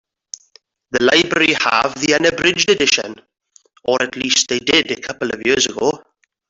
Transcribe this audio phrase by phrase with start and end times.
[0.89, 3.17] The library have the unabridged edition,
[3.83, 6.03] or at least they did a couple of years ago.